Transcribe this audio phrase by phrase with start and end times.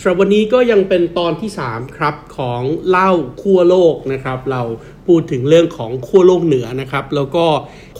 [0.00, 3.10] สำหรับวันนี้ก็ยังเป็นตอนที่ 3 ครับ ของเล่า
[3.42, 4.62] ขั้วโลกนะครับ เรา
[5.06, 7.46] พูดถึงเรื่องของขั้วโลกเหนือนะครับ แล้วก็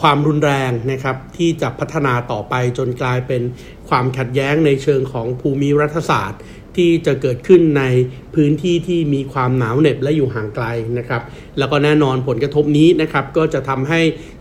[0.00, 3.42] ความรุนแรงนะครับ ที่จะพัฒนาต่อไปจนกลายเป็น
[3.88, 6.40] ความขัดแย้งในเชิงของภูมิรัฐศาสตร์
[6.76, 7.84] ที่จะเกิดขึ้นใน
[8.34, 10.66] พื้นที่ที่มีความหนาวเหน็บและอยู่ห่างไกล
[10.98, 11.22] นะครับ
[11.58, 14.00] แล้วก็แน่นอนผลกระทบนี้นะครับ ก็จะทำให้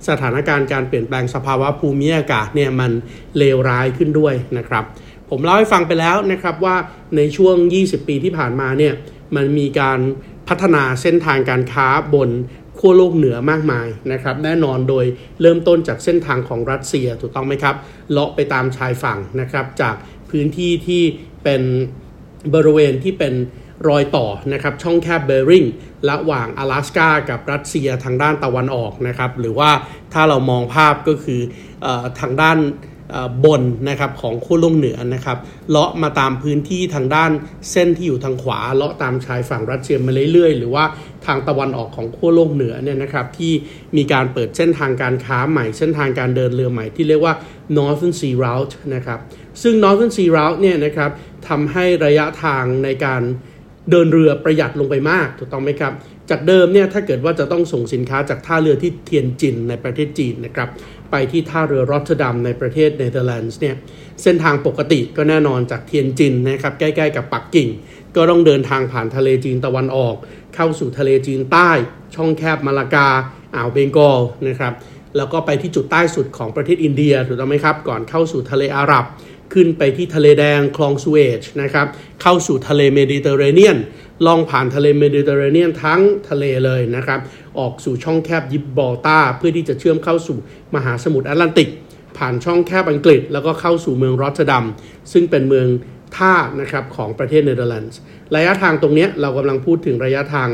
[0.10, 2.92] สถานการณ์การเปลี่ยนแปลงสภาวะภูมิอากาศเนี่ยมัน
[3.38, 4.84] เลวร้ายขึ้นด้วยนะครับ
[5.30, 6.76] ผมเล่าให้ฟังไปแล้วนะครับว่า
[7.16, 8.94] ในช่วง 20 ปีที่ผ่านมาเนี่ย
[9.36, 10.00] มันมีการ
[10.48, 12.30] พัฒนาเส้นทางการค้าบน
[12.78, 15.06] ขั้วโลกเหนือมากมายนะครับแน่นอนโดย
[15.42, 17.76] เริ่มต้นจากเส้นทางของรัสเซียถูกต้องไหมครับ
[18.12, 19.96] เลาะไปตามชายฝั่งนะครับจาก
[20.30, 21.04] พื้นที่ที่
[21.44, 21.62] เป็น
[22.54, 23.34] บริเวณที่เป็น
[23.88, 25.66] รอยต่อนะครับช่องแคบเบริง
[26.10, 29.72] ระหว่าง阿拉สกากับรัสเซียทางด้านตะวันออกนะครับหรือว่า
[30.14, 31.42] ถ้าเรามองภาพก็คือ
[31.86, 31.88] อ
[32.20, 32.58] ทางด้าน
[33.46, 35.38] บนนะครับของขั้วโลกเหนือนะครับ
[35.70, 37.32] เลาะมาตามพื้นที่ทางด้าน
[37.72, 40.86] เส้นที่อยู่ทางขวาเลาะตามชายฝั่งรัสเซียมาเรื่อยๆ หรือว่า
[41.26, 43.54] ทางตะวันออกของขั้วโลกเหนือเนี่ยนะครับที่
[43.98, 47.34] มีการเปิดเส้นทางการค้าใหม่เส้นทางการเดินเรือใหม่ที่เรียกว่า
[47.78, 49.20] Northern Sea Route นะครับ
[49.62, 51.12] ซึ่ง Northern Sea Route เนี่ยนะครับ
[51.48, 53.22] ทำให้ระยะทางในการ
[53.92, 55.94] เดินเรือประหยัดลงไปมากถูกต้องไหมครับ
[56.30, 60.70] จากเดิมเนี่ยถ้าเกิดว่าจะต้องส่งสินค้าจากท่าเรือที่เทียนจินในประเทศจีนนะครับ
[61.12, 63.76] ไปที่ท่าเรือรอตเทอร์ดัมในประเทศเนเธอร์แลนด์เนี่ย
[64.24, 67.70] เส้นทางปกติก็แน่นอนจากเทียนจินนะครับใกล้ๆกับปักกิ่ง
[68.16, 70.16] ก็ต้องเดินทางผ่านทะเลจีนตะวันออก
[70.56, 71.72] เข้าสู่ทะเลจีนใต้
[72.16, 73.08] ช่องแคบมาลากา
[73.56, 74.74] อ่าวเบงกอลนะครับ
[75.18, 79.06] แล้วก็ไปที่จุดใต้สุดของประเทศอินเดียถูกต้องไหมครับ ก่อนเข้าสู่ทะเลอาหรับ
[79.54, 81.88] ขึ้นไปที่ทะเลแดงคลองสุเอซนะครับ
[82.22, 83.78] เข้าสู่ทะเลเมดิเตอร์เรเนียน
[84.26, 87.20] ล่องผ่านทะเลเมดิเตอร์เรเนียนทั้งทะเลเลยนะครับ
[87.60, 90.38] ออกสู่ช่องแคบยิบรอลตาร์เพื่อที่จะเชื่อมเข้าสู่
[90.76, 91.70] มหาสมุทรแอตแลนติก
[92.18, 94.66] ผ่านช่องแคบอังกฤษ แล้วก็เข้าสู่เมืองรอตเตอร์ดัม
[95.12, 95.68] ซึ่งเป็นเมือง
[96.18, 97.92] ท่านะครับของประเทศเนเธอร์แลนด์
[98.36, 100.50] ระยะทางตรงนี้เรากำลังพูดถึงระยะทาง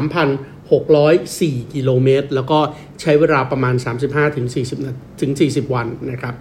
[0.00, 2.58] 23,604 กิโลเมตร แล้วก็
[3.00, 3.74] ใช้เวลาประมาณ
[4.22, 6.34] 35-40ถึง40วันนะครับ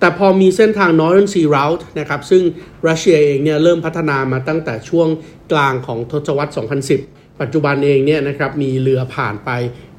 [0.00, 2.42] แต่พอมีเส้นทาง Northern Sea Route นะครับซึ่ง
[2.88, 5.08] รัสเซียเองเนี่ยเริ่มพัฒนามาตั้งแต่ช่วง
[5.52, 6.52] กลางของทศวรรษ
[6.94, 9.50] 2010 ปัจจุบันเองเนี่ยนะครับมีเรือผ่านไป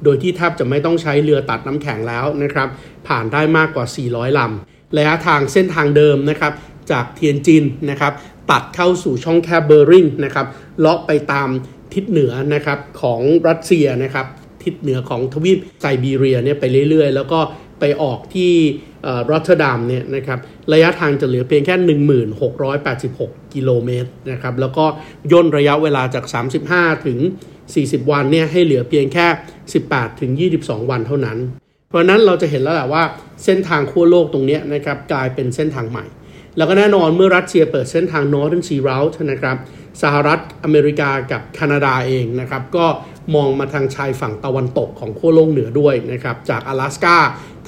[0.04, 2.68] โดยที่แทบจะไม่ต้องใช้เรือตัดน้ำแข็งแล้วนะครับ
[3.08, 6.52] ผ่านได้มากกว่า 400 ลำระยะทางเส้นทางเดิมนะครับ
[6.90, 8.12] จากเทียนจินนะครับ
[8.50, 10.46] ตัดเข้าสู่ช่องแคบเบอร์ริงนะครับ
[10.80, 11.48] เลาะไปตาม
[11.94, 14.26] ทิศเหนือนะครับของรัสเซียนะครับ
[14.64, 17.40] ทิศเหนือของทวีปไซบีเรียเนี่ยไปเรื่อยๆ แล้วก็
[17.80, 18.52] ไปออกที่
[19.30, 20.38] รอตเทอร์ดัมเนี่ยนะครับ
[20.72, 21.74] ระยะทางจะเหลือเพียงแค่
[22.84, 24.84] 1686 กิโลเมตรนะครับแล้วก็
[25.32, 26.24] ย่นระยะเวลาจาก
[26.64, 27.18] 35 ถึง
[27.64, 29.26] 40 วันเนี่ยให้เหลือเพียงแค่
[29.74, 31.38] 18 ถึง 22 วันเท่านั้น
[31.88, 33.04] เพราะนั้นเราจะเห็นแล้วแหละว่า
[33.44, 36.04] เส้นทางขั้วโลกตรงนี้นะครับกลายเป็นเส้นทางใหม่
[36.56, 39.56] แล้วก็แน่นอนเมื่อรัสเซียเปิดเส้นทาง Northern Sea Route นะครับ
[40.02, 42.86] สหรัฐอเมริกากับแคนาดาเองนะครับก็
[43.34, 47.16] มองมาทางชายฝั่งตะวันตกของขั้วโลกเหนือด้วยนะครับจาก阿拉สกา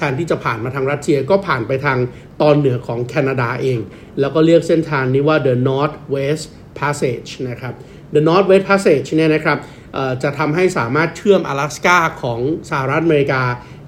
[0.00, 1.98] ทนที่จะผ่านมาทางรัสเซียก็ผ่านไปทาง
[2.42, 3.78] ตอนเหนือของแคนาดาเอง
[4.20, 6.44] แล้วก็เรียกเส้นทางนี้ว่า the North West
[6.78, 7.74] Passage นะครับ
[8.14, 9.58] the North West Passage เนี่ยนะครับ
[10.22, 12.40] จะทำให้สามารถเชื่อม阿拉斯าของ
[12.70, 13.42] สหรัฐอเมริกา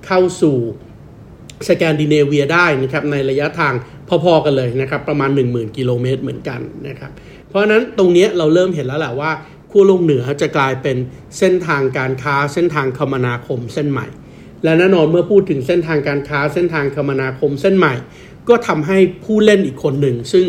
[0.06, 0.56] เข้าสู่
[1.69, 3.75] สแกนดิเนเวียได้นะครับในระยะทาง
[4.25, 7.11] พอๆกันเลยนะครับประมาณ 10,000 กิโลเมตรเหมือนกันนะครับ
[7.49, 9.31] เพราะนั้นตรงนี้เราเริ่มเห็นแล้วแหละว่า
[9.71, 10.97] ขั้วโลกเหนือจะกลายเป็น
[11.39, 14.06] เส้นทางการค้าเส้นทางคมนาคมเส้นใหม่
[14.63, 17.94] และแน่นอนเมื่อพูดถึงเส้นทางการค้าเส้นทางคมนาคมเส้นใหม่
[18.50, 20.46] ก็ทำให้ผู้เล่นอีกคนหนึ่ง ซึ่ง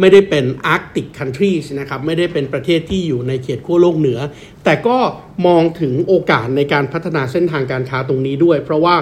[0.00, 4.18] ไม่ได้เป็นอาร์กติกคันทรีสนะครับไม่ได้เป็นประเทศที่อยู่ในเขตขั้วโลกเหนือ
[4.64, 4.98] แต่ก็
[5.46, 8.96] มองถึงโอกาสในการพัฒนาเส้นทางการค้าตรงนี้ด้วย เพราะว่า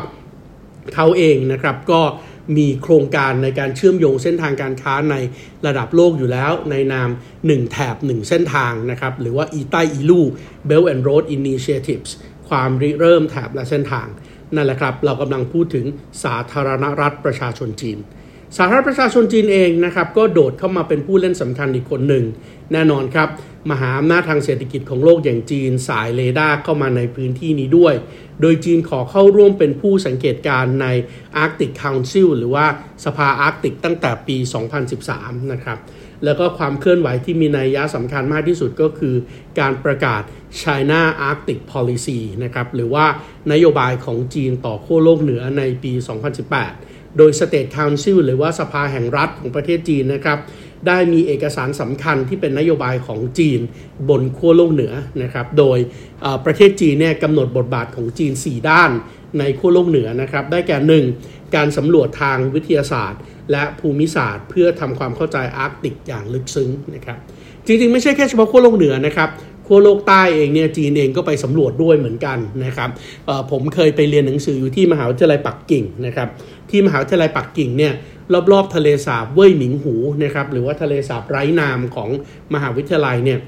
[0.95, 2.03] เขาเองนะครับก็
[2.57, 5.17] มีโครงการในการเชื่อมโยงเส้นทางการค้าใน
[5.67, 7.09] ระดับโลกอยู่แล้ว ในนาม
[7.43, 10.21] 1 แถบ 1 เส้นทางนะครับหรือว่าอีใต้อีลู
[10.69, 12.11] Belt and Road Initiatives
[12.49, 14.09] ความริเริ่มแถบและเส้นทาง
[14.55, 15.85] นั่นแหละครับ เรากำลังพูดถึง
[16.25, 17.99] สาธารณรัฐประชาชนจีน
[18.57, 22.25] สาธารณรัฐประชาชนจีนเองนะครับ ก็โดดเข้ามาเป็นผู้เล่นสำคัญอีกคนหนึ่ง
[22.73, 23.29] แน่นอนครับ
[23.71, 27.95] มหาอำนาจทางเศรษฐกิจของโลกอย่างจีน สายเรดาร์เข้ามาในพื้นที่นี้ด้วย
[28.41, 30.87] โดยจีนขอเข้าร่วมเป็นผู้สังเกตการใน
[31.43, 32.67] Arctic Council หรือว่า
[33.05, 34.37] สภาอาร์กติกตั้งแต่ปี
[34.95, 35.79] 2013 นะครับ
[36.25, 39.15] แล้วก็ความเคลื่อนไหวที่มีนัยยะสำคัญมากที่สุดก็คือ
[39.59, 40.23] การประกาศ
[40.61, 43.07] China Arctic Policy นะครับหรือว่า
[43.53, 45.93] นโยบายของจีนต่อขั้วโลกเหนือในปี
[46.55, 50.39] 2018 โดย State Council หรือว่าสภาแห่งรัฐของประเทศจีนนะครับ
[50.87, 53.61] ได้มีเอกสารสำคัญที่เป็นนโยบายของจีน
[54.09, 54.93] บนขั้วโลกเหนือ
[55.23, 55.79] นะครับ โดย
[56.45, 58.91] ประเทศจีนเนี่ยกำหนดบทบาทของจีน 4 ด้าน
[59.39, 61.55] ในขั้วโลกเหนือนะครับ ได้แก่ 1.
[61.55, 63.21] การสำรวจทางวิทยาศาสตร์
[63.53, 67.19] และภูมิศาสตร์ เพื่อทำความเข้าใจอาร์กติกอย่างลึกซึ้งนะครับ
[67.67, 69.29] จริงๆ ไม่ใช่แค่เฉพาะขั้วโลกเหนือนะครับ
[69.67, 72.91] ขั้วโลกใต้เองเนี่ยจีนเองก็ไปสำรวจด้วยเหมือนกันนะครับ
[73.51, 76.29] ผมเคยไปเรียนหนังสืออยู่ที่มหาวิทยาลัยปักกิ่งนะครับ
[76.71, 77.93] ที่มหาวิทยาลัยปักกิ่งเนี่ย
[78.53, 82.09] รอบๆทะเลสาบเว่ยหมิงหูนะครับหรือว่าทะเลสาบไร้นามของ
[82.55, 83.39] มหาวิทยาลัยเนี่ย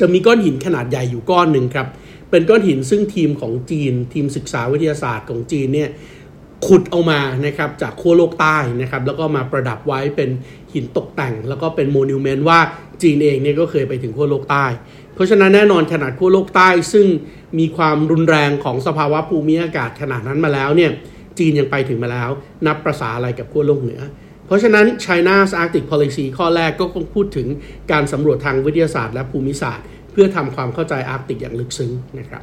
[0.00, 1.86] จะมีก้อนหินขนาดใหญ่อยู่ก้อนหนึ่งครับ
[2.30, 5.88] เป็นก้อนหินซึ่งทีมของจีน ทีมศึกษาวิทยาศาสตร์ของจีนเนี่ย
[6.66, 10.30] ขุดเอามานะครับจากขั้วโลกใต้นะครับแล้วก็มาประดับไว้เป็น
[10.72, 12.58] หินตกแต่ง แล้วก็เป็นโมนิวเมนต์ว่า
[13.02, 14.66] จีนเองเนี่ยก็เคยไปถึงขั้วโลกใต้
[15.14, 17.06] เพราะฉะนั้นแน่นอนขนาดขั้วโลกใต้ซึ่ง
[17.58, 20.90] มีความรุนแรงของสภาวะภูมิอากาศขนาดนั้นมาแล้วเนี่ย
[21.38, 22.30] จีนยังไปถึงมาแล้ว
[22.66, 24.00] นับประษาอะไรกับขั้วโลกเหนือ
[24.46, 27.46] เพราะฉะนั้น China's Arctic Policy ข้อแรกก็คงพูดถึง
[27.92, 32.42] การสำรวจทางวิทยาศาสตร์และภูมิศาสตร์ เพื่อทำความเข้าใจอาร์กติกอย่างลึกซึ้งนะครับ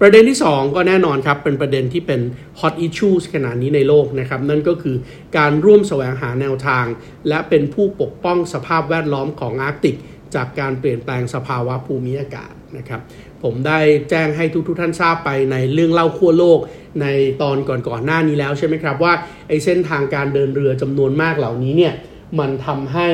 [0.00, 2.20] ประเด็นที่ 2 ก็แน่นอนครับ เป็นประเด็นที่เป็น
[2.60, 4.96] hot issues ขนาดนี้ในโลกนะครับ นั่นก็คือ
[5.38, 6.84] การร่วมแสวงหาแนวทาง
[7.28, 9.96] และเป็นผู้ปกป้องสภาพแวดล้อมของอาร์กติก
[10.34, 13.00] จากการเปลี่ยนแปลงสภาวะภูมิอากาศนะครับ
[13.42, 13.78] ผมได้
[14.10, 16.58] แจ้งให้ทุกทท่านทราบไปในเรื่องเล่าขั้วโลก
[17.02, 17.06] ใน
[17.42, 19.12] ตอนก่อนๆหน้านี้แล้วใช่ไหมครับว่า
[19.48, 21.94] ไอ้เส้นทางการเดินเรือจำนวนมากเหล่านี้เนี่ย
[22.38, 23.08] มันทำให้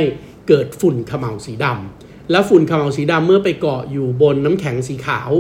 [0.49, 1.98] เกิดฝุ่นขมเหลาสีดำ
[2.31, 5.31] แล้วฝุ่นขมเหลาสีดำเมื่อไปเกาะอยู่บนน้ำแข็งสีขาว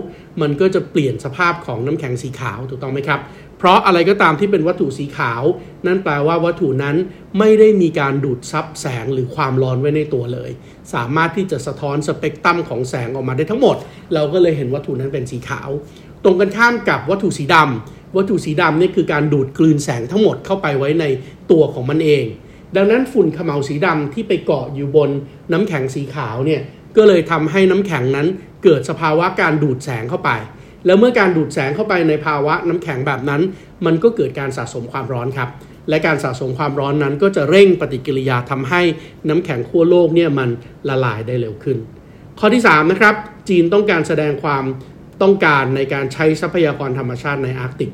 [0.40, 3.20] มันก็จะเปลี่ยนสภาพของน้ำแข็งสีขาวถูกต้องไหมครับ
[3.58, 5.42] เพราะอะไรก็ตามที่เป็นวัตถุสีขาว
[5.86, 6.96] นั่นแปลว่าวัตถุนั้น
[7.38, 10.50] ไม่ได้มีการดูดซับแสงหรือความร้อนไว้ในตัวเลย
[10.94, 13.76] สามารถที่จะสะท้อนสเปกตรัมของแสงออกมาได้ทั้งหมด
[14.14, 15.68] เราก็เลยเห็นวัตถุนั้นเป็นสีขาว
[16.24, 21.04] ตรงกันข้ามกับวัตถุสีดำวัตถุสีดำนี่คือการดูดกลืนแสงทั้งหมดเข้าไปไว้ใน
[21.50, 22.24] ตัวของมันเอง
[22.76, 25.10] ดังนั้นฝุ่นขมเหลาสีดำที่ไปเกาะอยู่บน
[25.52, 26.60] น้ำแข็งสีขาวเนี่ย
[26.96, 28.26] ก็เลยทำให้น้ำแข็งนั้น
[28.64, 30.30] เกิดสภาวะการดูดแสงเข้าไป
[30.86, 33.42] แล้วเมื่อการดูดแสงเข้าไปในภาวะน้ำแข็งแบบนั้น
[33.86, 35.48] มันก็เกิดการสะสมความร้อนครับ
[35.88, 38.82] และการสะสมความร้อนนั้นก็จะเร่งปฏิกิริยาทำให้
[39.28, 40.48] น้ำแข็งขั้วโลกเนี่ยมัน
[40.88, 41.78] ละลายได้เร็วขึ้น
[42.38, 43.14] ข้อที่3นะครับ
[43.48, 44.64] จีนต้องการแสดงความ
[45.22, 47.90] ต้องการในการใช้ทรัพยากรธรรมชาติในอาร์กติก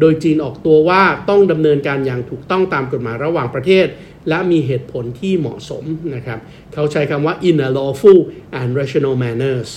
[0.00, 3.86] โดยจีนออกตัวว่าต้องดำเนินการอย่างถูกต้องตามกฎหมายระหว่างประเทศ
[4.28, 5.84] และมีเหตุผลที่เหมาะสม
[6.14, 6.38] นะครับ
[6.74, 8.20] เขาใช้คำว่า in a lawful
[8.60, 9.70] and rational manners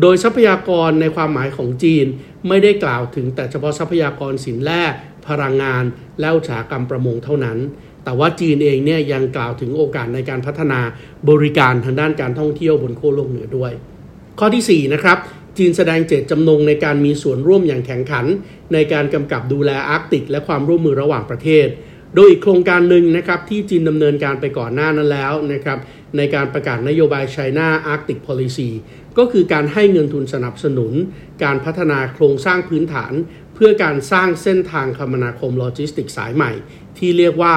[0.00, 2.06] โดยทรัพยากรในความหมายของจีน
[2.48, 4.82] ไม่ได้กล่าวถึงแต่เฉพาะทรัพยากรสินแร่
[5.28, 5.84] พลังงาน
[6.20, 7.58] และอุตสาหกรรมประมงเท่านั้น
[8.04, 10.80] แต่ว่าจีนเองเนี่ยยังกล่าวถึงโอกาสในการพัฒนา
[11.30, 13.72] บริการทางด้านการท่องเที่ยวบนโคโลกเหนือด้วย
[14.38, 15.18] ข้อที่4นะครับ
[15.58, 18.26] จีนแสดงเจตจำนงในการมีส่วนร่วมอย่างแข็งขัน
[18.72, 21.68] ในการกำกับดูแลอาร์กติก และความร่วมมือระหว่างประเทศ
[22.14, 25.78] โดยอีกโครงการหนึ่งนะครับที่จีนดำเนินการไปก่อนหน้านั้นแล้วนะครับ
[26.16, 28.70] ในการประกาศนโยบาย China Arctic Policy
[29.18, 30.92] ก็คือการให้เงินทุนสนับสนุน
[31.44, 33.12] การพัฒนาโครงสร้างพื้นฐาน
[33.54, 36.52] เพื่อการสร้างเส้นทางคมนาคมโลจิสติกสายใหม่
[36.98, 37.54] ที่เรียกว่า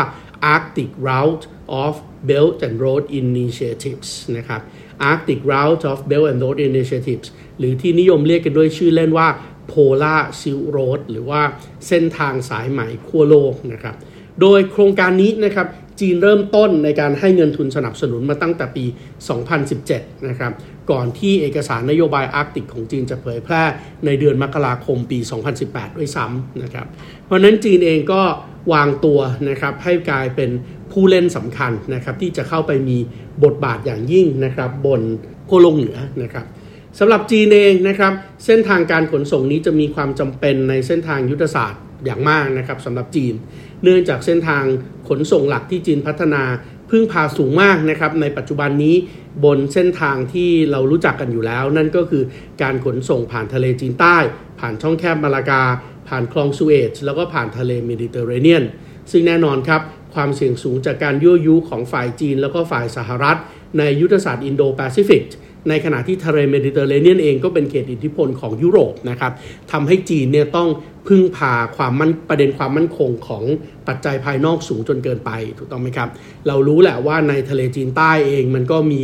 [0.54, 1.46] Arctic Route
[1.84, 1.94] of
[2.30, 4.62] Belt and Road Initiatives นะครับ
[5.12, 7.28] Arctic Route of Belt and Road Initiatives
[7.60, 9.28] หรือที่นิยมเรียกกันด้วยชื่อเล่นว่า
[9.72, 11.42] Polar Silk Road หรือว่า
[11.88, 13.96] เส้นทางสายใหม่ขั้วโลกนะครับ
[14.42, 15.68] โดยโครงการนี้นะครับ
[16.00, 18.86] จีนเริ่มต้นในการให้เงินทุนสนับสนุนมาตั้งแต่ปี
[19.56, 20.52] 2017 นะครับ
[20.92, 23.64] ก่อนที่เอกสารนโยบายอาร์กติกของจีนจะเผยแพร่
[24.06, 25.20] ในเดือนมกราคมปี
[25.60, 26.88] 2018 ด้วยซ้ำนะครับ
[27.26, 28.22] เพราะนั้นจีนเองก็
[28.74, 30.50] วางตัวนะครับให้กลายเป็น
[30.92, 32.98] ผู้เล่นสำคัญนะครับที่จะเข้าไปมี
[33.44, 35.02] บทบาทอย่างยิ่งนะครับบน
[35.48, 36.46] โคลงเหนือนะครับ
[37.00, 38.14] สำหรับจีนเองนะครับ
[38.46, 43.34] เส้นทางการขนส่งนี้จะมีความจำเป็นในเส้นทางยุทธศาสตร์อย่างมากนะครับสำหรับจีน
[43.84, 44.64] เนื่องจากเส้นทาง
[45.10, 46.44] ขนส่งหลักที่จีนพัฒนา
[46.90, 48.96] พึ่งพาสูงมากนะครับในปัจจุบันนี้
[49.46, 52.24] บนเส้นทางที่เรารู้จักกันอยู่แล้ว นั่นก็คือ
[52.62, 54.18] การขนส่งผ่านทะเลจีนใต้
[54.60, 55.64] ผ่านช่องแคบมาลากา
[56.08, 58.64] ผ่านคลองสุเอซแล้วก็ผ่านทะเลเมดิเตอร์เรเนียน
[59.12, 59.82] ซึ่งแน่นอนครับ
[60.14, 63.38] ความเสี่ยงสูงจากการยั่วยุของฝ่ายจีน แล้วก็ฝ่ายสหรัฐ
[63.78, 65.24] ในยุทธศาสตร์อินโดแปซิฟิก
[65.70, 69.32] ในขณะที่ทะเลเมดิเตอร์เรเนียนเองก็เป็นเขตอิทธิพลของยุโรปนะครับ
[69.72, 70.68] ทำให้จีนเนี่ยต้อง
[71.08, 73.44] พึ่งพาความมั่นประเด็นความมั่นคงของ
[73.88, 76.10] ปัจจัยภายนอกสูงจนเกินไปถูกต้องไหมครับ
[76.48, 79.02] เรารู้แหละว่าในทะเลจีนใต้เองมันก็มี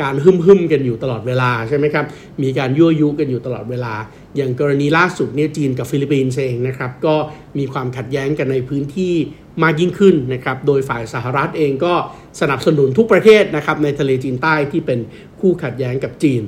[0.00, 2.04] การหึมหึมกันอยู่ตลอดเวลาใช่ไหมครับ
[2.42, 3.94] มีการยั่วยุกันอยู่ตลอดเวลา
[4.36, 7.14] อย่างกรณีล่าสุดเนี่ยจีนกับฟิลิปปินส์เองนะครับก็
[7.58, 9.14] มีความขัดแย้งกันในพื้นที่
[9.62, 11.94] มากยิ่งขึ้นนะครับโดยฝ่ายสหรัฐเองก็
[12.40, 14.98] สนับสนุนทุกประเทศนะครับในทะเลจีนใต้ที่เป็น
[15.40, 16.42] คู่ขัดแย้งกับจีน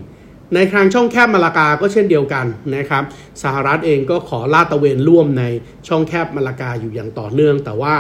[0.55, 3.03] ในครั้งช่องแคบมาลากาก็เช่นเดียวกันนะครับ
[3.43, 5.45] สหรัฐเองก็ขอลาดตระเวนร่วมใน
[5.89, 7.95] ช่องแคบมาลากาอยู่อย่างต่อเนื่อง แต่ว่า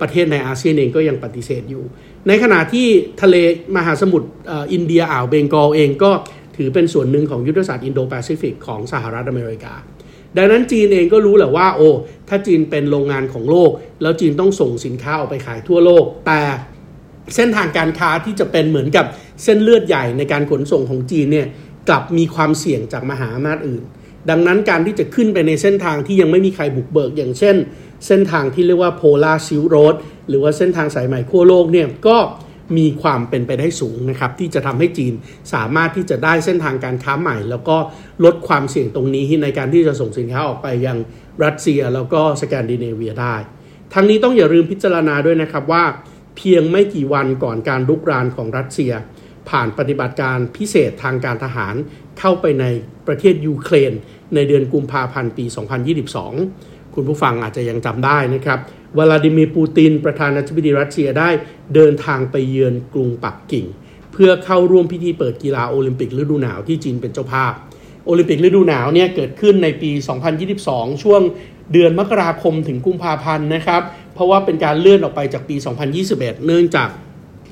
[0.00, 1.84] ประเทศในอาเซียนเองก็ยังปฏิเสธอยู่
[2.28, 2.86] ในขณะที่
[3.22, 3.36] ทะเล
[3.76, 4.28] มหาสมุทร
[4.72, 6.10] อินเดียอ่าวเบงกอลเองก็
[6.56, 9.74] ถือเป็นส่วนหนึ่งของยุทธศาสตร์อินโดแปซิฟิกของสหรัฐอเมริกา
[10.36, 11.90] ดังนั้นจีนเองก็รู้แหละว่า โอ้
[12.28, 13.70] ถ้าจีนเป็นโรงงานของโลก
[14.02, 16.40] แล้วจีนต้องส่งสินค้าออกไปขายทั่วโลก แต่
[17.34, 19.06] เส้นทางการค้าที่จะเป็นเหมือนกับ
[19.44, 21.46] เส้นเลือดใหญ่ในการขนส่งของจีนเนี่ย
[21.88, 23.82] กลับมีความเสี่ยงจากมหาอำนาจอื่น
[24.30, 27.56] ดังนั้นการที่จะขึ้นไปในเส้นทางที่ยังไม่มีใครบุกเบิก อย่างเช่น
[28.06, 29.94] เส้นทางที่เรียกว่า Polar Silk Road
[30.28, 32.18] หรือว่าเส้นทางสายไหมขั้วโลกเนี่ยก็
[32.78, 35.12] มีความเป็นไปได้สูงนะครับ ที่จะทำให้จีน
[35.54, 37.76] สามารถที่จะได้เส้นทางการค้าใหม่ แล้วก็
[38.24, 40.96] ลดความเสี่ยงตรงนี้ในการที่จะส่งสินค้าออกไปยัง
[41.44, 43.34] รัสเซียแล้วก็สแกนดิเนเวียได้
[43.94, 45.84] ทั้งนี้ต้องอย่าลืมพิจารณาด้วยนะครับว่า
[46.36, 48.92] เพียงไม่กี่วันก่อนการลุกรานของรัสเซีย
[49.50, 51.74] ผ่านปฏิบัติการพิเศษทางการทหาร
[52.18, 52.64] เข้าไปใน
[53.06, 53.92] ประเทศยูเครน
[54.34, 55.44] ในเดือนกุมภาพันธ์ปี
[56.20, 58.58] 2022 คุณผู้ฟังอาจจะยังจำได้นะครับ
[58.98, 61.30] วลาดิมีร์ปูติน ประธานาธิบดีรัสเซียได้
[61.74, 63.66] เดินทางไปเยือนกรุงปักกิ่ง
[64.12, 67.52] เพื่อเข้าร่วมพิธีเปิดกีฬาโอลิมปิกฤดูหนาวที่จีนเป็นเจ้าภาพ
[68.06, 69.90] โอลิมปิกฤดูหนาวเนี่ยเกิดขึ้นในปี
[70.46, 71.22] 2022 ช่วง
[71.72, 73.82] เดือนมกราคมถึงกุมภาพันธ์นะครับ
[74.14, 75.56] เพราะว่าเป็นการเลื่อนออกไปจากปี
[76.00, 76.88] 2021 เนื่องจาก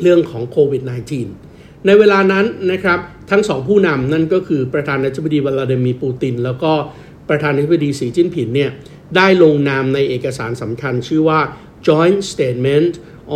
[0.03, 1.54] เรื่องของโควิด -19
[1.87, 2.99] ในเวลานั้นนะครับ
[3.31, 6.73] ทั้งสองผู้นำนั่นก็คือประธานาธิบดีวลาดิมีร์ปูติน แล้วก็
[7.29, 8.71] ประธานาธิบดีสีจิ้นผินเนี่ย
[9.17, 11.41] ได้ลงนามในเอกสารสำคัญชื่อว่า
[11.87, 12.93] Joint Statement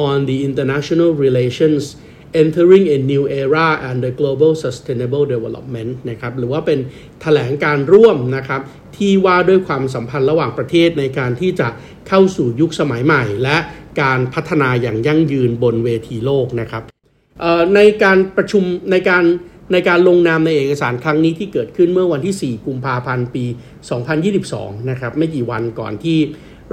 [0.07, 1.83] on the International Relations
[2.43, 6.83] Entering a New Era and the Global Sustainable Development นะครับหรือว่าเป็นถ
[7.23, 8.61] แถลงการร่วมนะครับ
[8.97, 11.69] ที่ว่าด้วยความสัมพันธ์ระหว่างประเทศในการที่จะ
[12.09, 13.57] เข้าสู่ยุคสมัยใหม่ และ
[14.03, 16.83] การพัฒนาอย่างยั่งยืนบนเวทีโลกนะครับ
[17.75, 19.25] ในการประชุมในการ
[19.73, 23.45] ในการลงนามในเอกสารครั้งนี้ที่เกิดขึ้นเมื่อวันที่ 4 กุมภาพันธ์ ปี
[24.37, 26.19] 2022 นะครับ ไม่กี่วันก่อนที่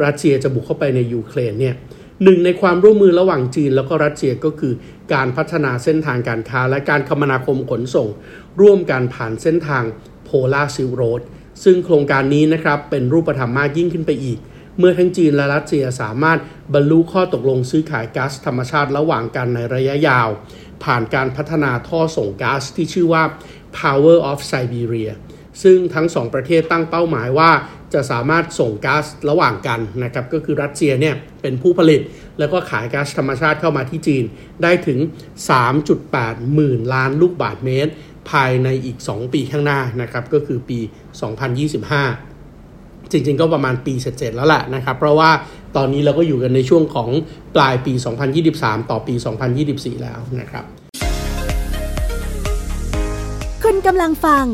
[0.04, 1.76] รัสเซียจะบุกเข้าไปในยูเครนเนี่ย
[2.24, 4.74] หนึ่งในความร่วมมือระหว่างจีนแล้วก็รัสเซียก็คือ
[5.14, 8.08] การพัฒนาเส้นทางการค้า และการคมนาคมขนส่ง
[8.62, 9.84] ร่วมกันผ่านเส้นทาง
[10.24, 11.22] Polar Silk Road
[11.64, 14.40] ซึ่งโครงการนี้นะครับเป็นรูปธรรมมากยิ่งขึ้นไปอีก
[14.80, 16.40] เมื่อทั้งจีนและรัสเซียสามารถ
[16.74, 20.30] บรรลุข้อตกลงซื้อขายก๊าซธรรมชาติระหว่างกันในระยะยาว
[20.84, 23.24] ผ่านการพัฒนาท่อส่งก๊าซที่ชื่อว่า
[23.80, 25.12] Power of Siberia
[25.64, 27.52] ซึ่งทั้งสองประเทศตั้งเป้าหมายว่า
[27.94, 32.02] จะสามารถส่งก๊าซระหว่างกันนะครับก็คือรัสเซียเนี่ยเป็นผู้ผลิต
[32.40, 34.24] แล้วก็ขายก๊าซธรรมชาติเข้ามาที่จีน
[34.64, 35.00] ได้ถึง
[35.78, 37.92] 3.8 หมื่นล้านลูกบาทเมตร
[38.30, 40.80] ภายในอีก 2 ปีข้างหน้านะครับก็คือปี
[41.44, 42.35] 2025
[43.12, 45.30] จริงๆ ก็ประมาณปีเสร็จๆแล้วแหละนะครับเพราะว่า
[45.76, 47.10] ตอนนี้เราก็อยู่กันในช่วงของ
[47.56, 47.94] ปลายปี
[48.42, 49.16] 2023 ต่อปี
[49.60, 50.66] 2024 แล้วนะครับ
[53.64, 54.46] คุณกำลังฟัง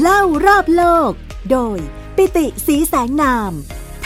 [0.00, 1.10] เล่ารอบโลก
[1.50, 1.78] โดย
[2.16, 3.52] ปิติสีแสงนาม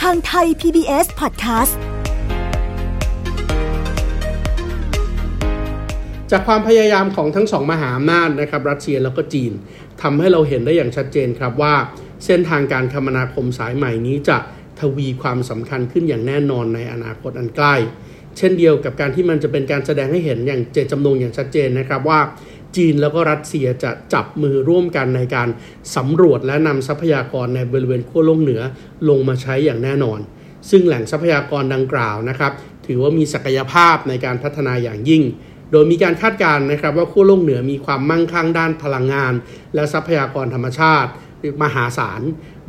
[0.01, 1.73] ทางไทย PBS Podcast
[6.31, 9.51] จากความพยายามของทั้งสองมหาอำนาจนะครับ รัสเซียแล้วก็จีน
[10.01, 11.73] ทำให้เราเห็นได้อย่างชัดเจนครับว่า
[12.25, 14.37] เส้นทางการคมนาคมสายใหม่นี้จะ
[14.79, 17.75] ทวีความสำคัญขึ้นอย่างแน่นอนในอนาคตอันใกล้
[18.37, 22.19] เช่นเดียวกับการที่มันจะเป็นการแสดงให้เห็นอย่างเจตจำนงอย่างชัดเจนนะครับว่า
[22.75, 25.49] จีนแล้วก็รัสเซียจะจับมือร่วมกันในการ
[25.95, 28.61] สำรวจและนำทรัพยากรในบริเวณขั้วโลกเหนือ
[29.09, 30.19] ลงมาใช้อย่างแน่นอน
[30.69, 32.51] ซึ่งแหล่งทรัพยากรดังกล่าวนะครับ
[32.87, 35.23] ถือว่ามีศักยภาพในการพัฒนาอย่างยิ่ง
[35.71, 39.33] โดยมีการคาดการณ์นะครับว่าขั้วโลกเหนือมีความมั่งคั่งด้านพลังงาน
[39.75, 41.09] และทรัพยากรธรรมชาติ
[41.63, 42.21] มหาศาล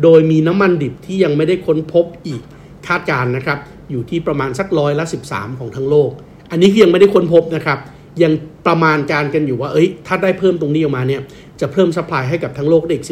[0.02, 2.42] โดยมีน้ำมันดิบที่ยังไม่ได้ค้นพบอีก
[2.86, 3.58] คาดการณ์นะครับ
[3.90, 6.10] อยู่ที่ประมาณสักร้อยละ 13 ของทั้งโลก
[6.50, 7.78] อันนี้ยังไม่ได้ค้นพบนะครับ
[8.22, 8.32] ยัง
[8.66, 11.22] ประมาณการกันอยู่ว่า เอ้ย ถ้าได้เพิ่มตรงนี้ออกมาเนี่ย
[11.60, 13.06] จะเพิ่มสปายให้กับทั้งโลกได้อีก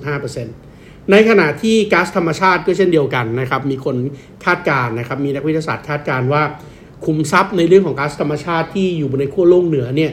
[0.00, 3.96] 13-15%ในขณะที่ก๊าซธรรมชาติก็เช่นเดียวกันนะครับ มีคน
[4.44, 6.42] คาดการณ์นะครับ มีนักวิทยาศาสตร์คาดการณ์ว่า
[7.04, 10.12] คุมทรัพย์ในเรื่องของก๊าซธรรมชาติที่อยู่บนในขั้วโลกเหนือเนี่ย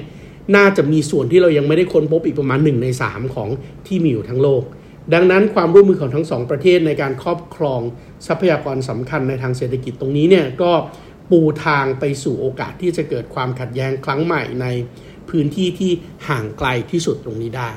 [0.55, 3.49] น่าจะมีส่วนที่เรายังไม่ได้ค้นพบอีกประมาณ 1 ใน 3 ของ
[3.87, 4.63] ที่มีอยู่ทั้งโลก
[5.13, 7.81] ดังนั้นความร่วมมือของทั้งสองประเทศในการครอบครอง
[8.27, 10.71] ทรัพยากรสำคัญในทางเศรษฐกิจตรงนี้เนี่ยก็
[11.31, 14.67] ปูทางไปสู่โอกาสที่จะเกิดความขัดแย้งครั้งใหม่ใน
[15.29, 15.91] พื้นที่ที่
[16.27, 17.69] ห่างไกลที่สุดตรงนี้ได้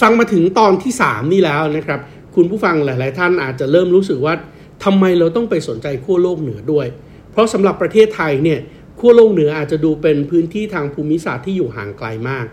[0.00, 2.00] ฟังมาถึงตอนที่ 3 นี่แล้วนะครับ
[2.34, 4.34] คุณผู้ฟังหลาย ๆ ท่านอาจจะเริ่มรู้สึกว่า
[4.84, 6.86] ทำไมเราต้องไปสนใจขั้วโลกเหนือด้วย
[7.30, 8.60] เพราะสำหรับประเทศไทยเนี่ย
[9.06, 12.46] ขั้วโลกเหนืออาจจะดูเป็นพื้นที่ทางภูมิศาสตร์ที่อยู่ห่างไกลมาก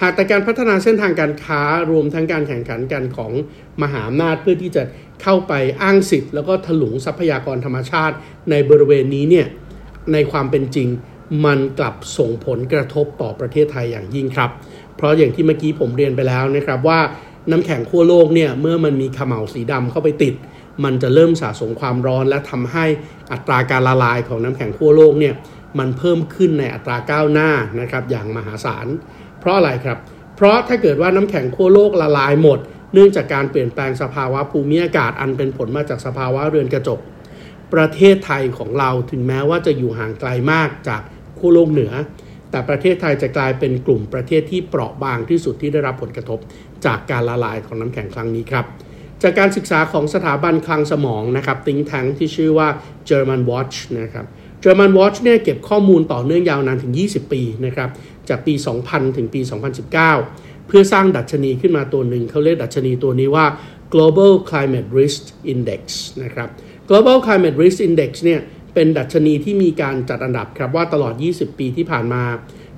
[0.00, 1.60] หากแต่การพัฒนาเส้นทางการค้า
[1.90, 3.32] รวมทั้งการแข่งขันกันของ
[3.82, 4.82] มหาอำนาจเพื่อที่จะ
[5.22, 8.14] เข้าไปอ้างสิทธิ์แล้วก็ถลุงทรัพยากรธรรมชาติ
[8.50, 9.46] ในบริเวณนี้เนี่ย
[10.12, 10.88] ในความเป็นจริง
[11.44, 14.50] มันกลับส่งผลกระทบต่อประเทศไทยอย่างยิ่งครับ
[14.96, 17.00] เพราะอย่างที่เมื่อกี้ผมเรียนไปแล้วนะครับว่า
[17.50, 20.34] น้ำแข็งขั้วโลกเนี่ยเมื่อมันมีขมเหลาสีดำเข้าไปติด
[20.84, 22.84] มันจะเริ่มสะสมความร้อนและทำให้
[23.32, 25.34] อัตราการละลายของน้ำแข็งขั้วโลกเนี่ย
[25.78, 28.86] มันเพิ่มขึ้นในอัตราก้าวหน้านะครับอย่างมหาศาล
[29.40, 29.98] เพราะอะไรครับ
[30.36, 32.58] เพราะถ้าเกิดว่าน้ำแข็งขั้วโลกละลายหมด
[32.92, 37.00] เนื่องจากการเปลี่ยนแปลงสภาวะภูมิอากาศอันเป็นผลมาจากสภาวะเรือนกระจก
[37.74, 41.02] ประเทศไทยของเราถึงแม้ว่าจะอยู่ห่างไกลมากจาก
[41.38, 41.92] ขั้วโลกเหนือ
[42.50, 46.38] แต่ประเทศไทยจะกลายเป็นกลุ่มประเทศที่เปราะบางที่สุดที่ได้รับผลกระทบ
[46.86, 48.64] จากการละลายของน้ำแข็งครั้งนี้ครับ
[49.22, 52.68] จากการศึกษาของสถาบันคลังสมองนะครับติงแทงที่ชื่อว่า
[53.08, 54.26] German Watch นะครับ
[54.68, 57.88] German Watch เนี่ยเก็บข้อมูลต่อเนื่องยาวนานถึง 20 ปีนะครับ
[58.28, 58.54] จากปี
[58.86, 59.40] 2000 ถึงปี
[60.04, 63.46] 2019 เพื่อสร้างดัชนีขึ้นมาตัวหนึ่ง เขาเรียกดัชนีตัวนี้ว่า
[63.94, 65.82] Global Climate Risk Index
[66.22, 66.48] นะครับ
[66.88, 68.40] Global Climate Risk Index เนี่ย
[68.74, 72.22] เป็นดัชนีที่มีการจัดอันดับครับว่าตลอด 20 ปีที่ผ่านมา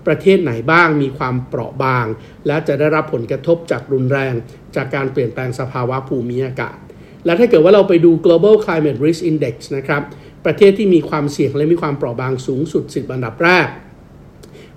[0.07, 2.07] ประเทศไหนบ้างมีความเปราะบาง
[2.47, 4.35] และจะได้รับผลกระทบจากรุนแรง
[4.77, 6.77] จากการเปลี่ยนแปลงสภาวะภูมิอากาศ
[7.25, 10.03] และถ้าเกิดว่าเราไปดู global climate risk index นะครับ
[10.45, 13.67] ประเทศที่มีความเสี่ยงและมีความเปราะบางสูงสุด 10 อันดับแรก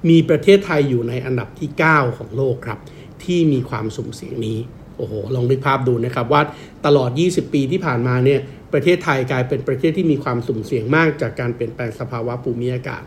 [0.09, 2.79] มีประเทศไทยอยู่ในอันดับที่ 9 ของโลกครับ
[3.23, 4.59] ที่มีความสุ่มเสี่ยงนี้
[4.97, 6.41] โอ้โหลองนึกภาพดูนะครับว่า
[6.85, 8.39] ตลอด 20 ปีที่ผ่านมาเนี่ย
[8.73, 13.03] ประเทศไทยกลายเป็นประเทศที่มีความสุ่มเสี่ยงมากจากการเปลี่ยนแปลงสภาวะภูมิอากาศ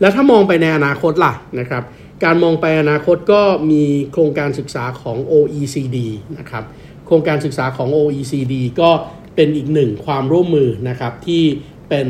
[0.00, 1.82] แล้วถ้ามองไปในอนาคตล่ะนะครับ
[2.24, 5.98] การมองไปอนาคตก็มีโครงการศึกษาของ OECD
[6.38, 6.64] นะครับ
[7.06, 8.90] โครงการศึกษาของ OECD ก็
[9.34, 11.42] เป็นอีกหนึ่งความร่วมมือนะครับที่
[11.88, 12.08] เป็น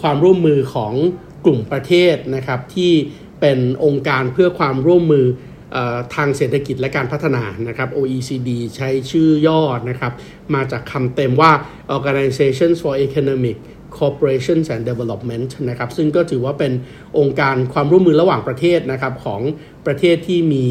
[0.00, 0.92] ความร่วมมือของ
[1.44, 2.92] กลุ่มประเทศนะครับที่
[3.40, 5.26] เป็นองค์การเพื่อความร่วมมือ
[6.14, 10.12] ทางเศรษฐกิจและการพัฒนานะครับ OECD ใช้ชื่อย่อนะครับ
[10.54, 11.52] มาจากคำเต็มว่า
[11.96, 13.56] Organizations for Economic
[13.96, 16.72] Cooperation and Development นะครับ ซึ่งก็ถือว่าเป็น
[17.18, 19.40] องค์การความร่วมมือระหว่างประเทศนะครับของ
[19.86, 20.64] ประเทศที่มี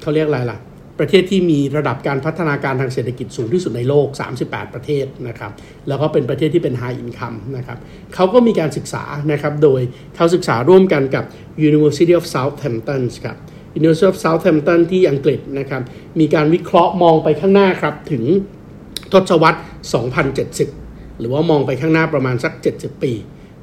[0.00, 0.58] เขาเรียกอะไรล่ะ
[0.98, 4.06] ประเทศที่มีระดับการพัฒนาการทางเศรษฐกิจสูงที่สุดในโลก
[4.42, 5.52] 38 ประเทศนะครับ
[5.88, 7.78] แล้วก็เป็นประเทศที่เป็น High Income นะครับ
[8.14, 9.80] เขาก็มีการศึกษานะครับ โดย
[10.16, 11.24] เขาศึกษาร่วมกันกับ
[11.68, 13.36] University of Southampton ครับ
[13.78, 15.82] University of Southampton ที่อังกฤษนะครับ
[16.20, 18.24] มีการวิเคราะห์มองไปข้างหน้าครับ ถึง
[19.12, 19.60] ทศวรรษ
[20.38, 23.12] 2070 หรือว่ามองไปข้างหน้าประมาณสัก 70 ปี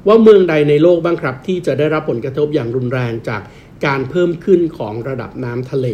[0.06, 3.42] ว่าเมืองใดในโลกบ้างครับ ที่จะได้รับผลกระทบอย่างรุนแรงจาก
[3.86, 5.86] การเพิ่มขึ้นของระดับน้ำทะเล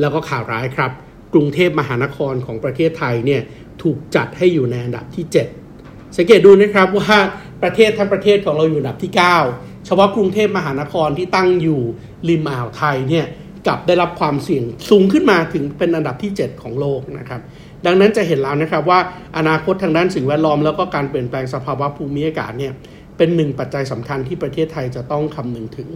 [0.00, 0.90] แล้วก็ข่าวร้ายครับ
[1.34, 3.42] กรุงเทพมหานครของประเทศไทยเนี่ย
[3.82, 5.24] ถูกจัดให้อยู่ในอันดับที่
[5.70, 7.18] 7 สังเกตดูนะครับว่า
[7.62, 9.12] ประเทศทั้งประเทศของเราอยู่อันดับที่
[9.48, 11.80] 9 เฉพาะกรุงเทพมหานครที่ตั้งอยู่
[12.28, 13.26] ริมอ่าวไทยเนี่ย
[13.66, 17.40] กลับได้รับความเสี่ยงสูงขึ้นมาถึงเป็นอันดับที่ 7 ของโลกนะครับ
[17.86, 18.98] ดังนั้นจะเห็นแล้วนะครับว่า
[19.36, 22.72] อนาคตทางด้านสิ่งแวดล้อมแล้วก็การเปลี่ยนแปลงสภาวะภูมิอากาศเนี่ย
[23.16, 25.88] เป็นหนึ่งปัจจัยสำคัญที่ประเทศไทยจะต้องคำนึงถึง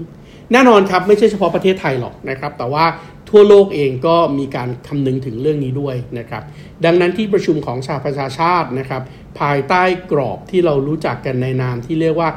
[0.53, 2.85] แน่นอนครับไม่ใช่เฉพาะประเทศไทยหรอกนะครับ แต่ว่า
[3.31, 6.43] ทั่วโลกเองก็มีการคำนึงถึงเรื่องนี้ด้วยนะครับ
[6.85, 9.03] ดังนั้นที่ประชุมของสหประชาชาตินะครับ
[9.41, 12.31] ภายใต้กรอบที่เรารู้จักกันในนามที่เรียกว่า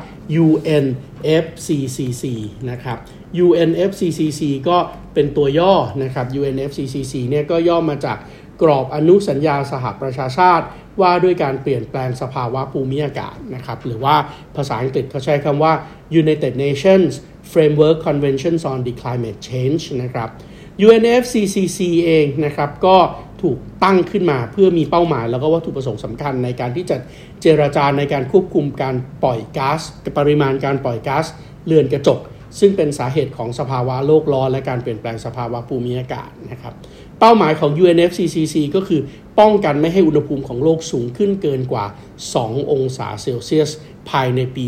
[0.46, 2.24] UNFCCC
[2.72, 2.98] นะครับ
[3.46, 4.78] UNFCCC ก็
[5.14, 8.18] เป็นตัวย่อนะครับ UNFCCC เนี่ยก็ย่อมาจาก
[8.62, 10.66] กรอบอนุสัญญาสหประชาชาติ
[11.02, 14.16] ว่าด้วยการเปลี่ยนแปลงสภาวะภูมิอากาศนะครับ หรือว่า
[14.56, 15.74] ภาษาอังกฤษเขาใช้คำว่า
[16.22, 17.12] United Nations
[17.52, 20.30] Framework Convention on the Climate Change นะครับ
[20.86, 22.98] UNFCCC เองนะครับก็
[23.42, 26.98] ถูกตั้งขึ้นมาเพื่อมีเป้าหมาย แล้วก็วัตถุประสงค์สำคัญในการที่จะ
[27.42, 29.82] เจราจาในการควบคุมการปล่อยก๊าซ
[30.18, 31.26] ปริมาณการปล่อยก๊าซ
[31.66, 32.20] เรือนกระจก
[32.60, 36.74] ซึ่งเป็นสาเหตุของสภาวะโลกร้อน และการเปลี่ยนแปลงสภาวะภูมิอากาศนะครับ
[37.20, 39.02] เป้าหมายของ UNFCCC ก็คือ
[39.40, 41.86] ป้องกันไม่ให้อุณหภูมิของโลกสูงขึ้นเกินกว่า
[42.30, 43.72] 2 องศาเซลเซียส
[44.10, 44.66] ภายในปี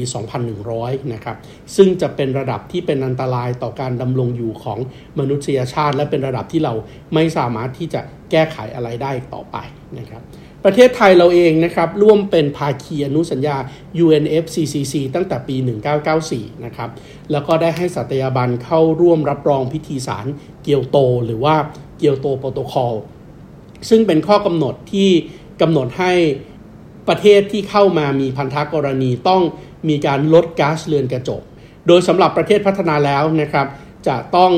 [0.56, 1.38] 2100 นะครับ
[1.76, 4.80] ซึ่งจะเป็นระดับที่เป็นอันตรายต่อการดำรงอยู่ของ
[5.20, 6.74] มนุษยชาติ และเป็นระดับที่เรา
[7.14, 9.58] ไม่สามารถที่จะแก้ไขอะไรได้ต่อไป
[10.00, 10.24] นะครับ
[10.64, 13.58] ประเทศไทยเราเองนะครับ ร่วมเป็นภาคีอนุสัญญา
[14.04, 15.56] UNFCCC ตั้งแต่ปี
[16.10, 16.90] 1994 นะครับ
[17.32, 20.26] แล้วก็ได้ให้สัตยาบันเข้าร่วมรับรองพิธีสาร
[20.64, 21.56] เกียวโต หรือว่า
[21.98, 22.94] เกียวโตโปรโตคอล
[23.90, 25.10] ซึ่งเป็นข้อกำหนดที่
[25.62, 26.14] กำหนดให้
[27.10, 29.42] ประเทศที่เข้ามามีพันธกรณีต้อง
[29.90, 31.42] มีการลดก๊าซเรือนกระจก
[31.88, 33.68] โดยสำหรับประเทศพัฒนาแล้วนะครับ
[34.08, 34.52] จะต้อง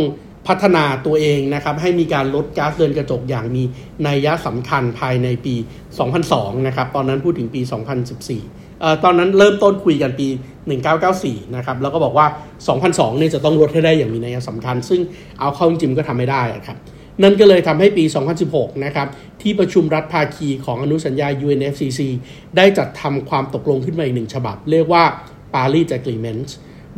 [0.47, 3.63] พัฒนาตัวเองนะครับให้มีการลดก๊าซเรือนกระจกอย่างมี
[4.07, 5.55] นัยยะสำคัญภายในปี
[6.11, 7.61] 2002 นะครับ ตอนนั้นพูดถึงปี
[8.21, 10.27] 2014เอ่อตอนนั้นเริ่มต้นคุยกันปี
[10.91, 12.27] 1994 นะครับ แล้วก็บอกว่า
[12.73, 15.01] 2002 เนี่ยจะต้องลดให้ได้อย่างมีนัยสำคัญ ซึ่ง
[15.39, 16.77] เอาเข้าจริงก็ทำไม่ได้ครับ
[17.23, 18.05] นั่นก็เลยทำให้ปี
[18.43, 19.07] 2016 นะครับ
[19.41, 22.01] ที่ประชุมรัฐภาคีของอนุสัญญา UNFCCC
[22.57, 25.03] ได้จัดทำความตกลงขึ้นมาอีกหนึ่งฉบับ เรียกว่า
[25.53, 26.47] Paris Agreement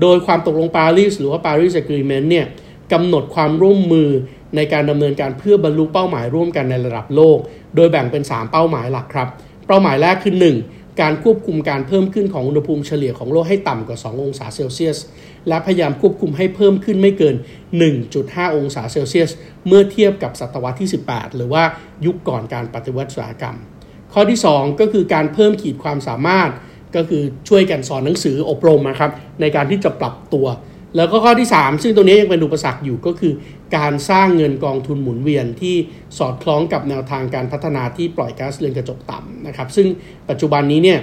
[0.02, 2.46] โดยความตกลงปารีสหรือว่า Paris Agreement เนี่ย
[2.94, 4.10] กำหนดความร่วมมือ
[4.56, 7.38] ในการดำเนินการเพื่อบรรลุเป้าหมายร่วมกันในระดับโลก
[7.76, 9.28] โดยแบ่งเป็น 3 เป้าหมายหลักครับ
[9.68, 14.98] เป้าหมายแรกคือ 1 การควบคุมการเพิ่มขึ้นของอุณหภูมิเฉลี่ยของโลกให้ต่ำกว่า 2 องศาเซลเซียส
[15.48, 17.36] และพยายามควบคุมให้เพิ่มขึ้นไม่เกิน
[17.96, 19.30] 1.5 องศาเซลเซียส
[19.68, 21.64] เมื่อเทียบกับศตวรรษที่ 18 หรือว่า
[22.06, 23.56] ยุคก่อนการปฏิวัติอุตสาหกรรม
[24.14, 26.50] ข้อที่ 2 ก็คือการเพิ่มขีดความสามารถ
[26.96, 30.48] ก็คือช่วยกันสอนหนังสืออบรมนะครับในการที่จะปรับตัว
[30.96, 33.34] แล้วก็ข้อที่ 3 ซึ่งตรงนี้ยังเป็นอุปสรรคอยู่ก็คือ
[33.78, 35.76] การสร้างเงินกองทุนหมุนเวียนที่
[36.18, 39.88] สอดคล้องกับแนวทางการพัฒนาที่ปล่อยก๊าซเรือนกระจกต่ำนะครับ ซึ่ง
[40.30, 41.00] ปัจจุบันนี้เนี่ย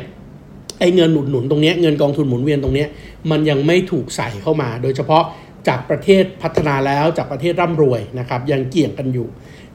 [0.81, 2.87] ไอ้เงินหนุนหนุนตรงนี้เงินกองทุนหมุนเวียนตรงนี้
[3.31, 5.25] มันยังไม่ถูกใส่เข้ามา โดยเฉพาะ
[5.69, 9.29] จากประเทศพัฒนาแล้วจากประเทศร่ำรวยนะครับยังเกี่ยงกันอยู่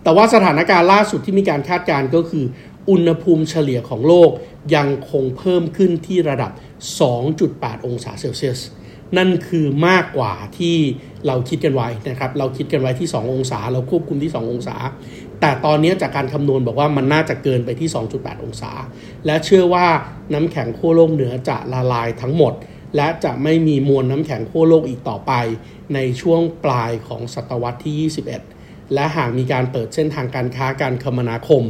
[0.03, 2.45] แต่ว่าสถานการณ์ล่าสุดที่มีการคาดการณ์ก็คือ
[2.89, 4.31] อุณหภูมิเฉลี่ยของโลก
[4.75, 6.51] ยังคงเพิ่มขึ้นที่ระดับ
[7.19, 8.59] 2.8 องศาเซลเซียส
[9.17, 10.75] นั่นคือมากกว่าที่
[11.27, 14.75] เราคิดกันไว้นะครับ เราคิดกันไว้ที่ 2 องศา เราควบคุมที่ 2 องศา
[15.41, 18.71] แต่ตอนนี้จากการคำนวณบอกว่ามันน่าจะเกินไปที่ 2.8 องศา
[19.25, 19.87] และเชื่อว่า
[20.33, 22.53] น้ำแข็งขั้วโลกเหนือจะละลายทั้งหมด
[22.95, 25.33] และจะไม่มีมวลน้ำแข็งขั้วโลกอีกต่อไป
[25.93, 28.11] ในช่วงปลายของศตวรรษที่
[28.51, 31.63] 21 และหากมีการเปิดเส้นทางการค้าการคมนาคม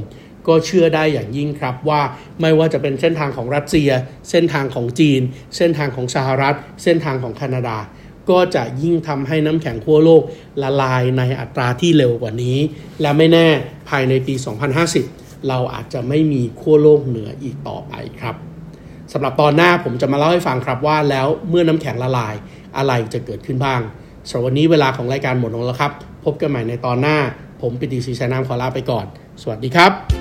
[0.48, 2.02] ก็เชื่อได้อย่างยิ่งครับว่า
[2.42, 3.90] ไม่ว่าจะเป็นเส้นทางของรัสเซีย
[4.30, 5.22] เส้นทางของจีน
[5.58, 7.78] เส้นทางของสหรัฐ เส้นทางของแคนาดา
[8.30, 10.24] ก็จะยิ่งทำให้น้ำแข็งขั้วโลก
[10.62, 12.58] ละลายในอัตราที่เร็วกว่านี้
[13.02, 13.48] และไม่แน่
[13.90, 14.36] ภายในปี
[14.92, 18.36] 2050 เราอาจจะไม่มีขั้วโลกเหนืออีกต่อไปครับ
[19.14, 22.36] สำหรับตอนหน้าผมจะมาเล่าให้ฟังครับว่าแล้วเมื่อน้ำแข็งละลาย
[22.78, 23.82] อะไรจะเกิดขึ้นบ้าง
[24.30, 25.92] สำหรับวันนี้เวลาของรายการหมดลงแล้วครับ
[26.26, 27.18] พบกันใหม่ในตอนหน้า
[27.62, 29.06] ผมปิติศรีชัยนามขอลาไปก่อน
[29.42, 30.21] สวัสดีครับ